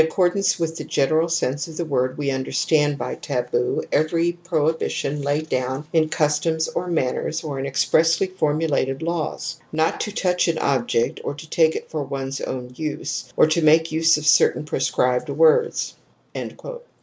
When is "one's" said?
12.01-12.41